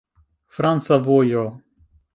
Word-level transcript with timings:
Franca 0.57 0.99
vojo. 1.09 1.47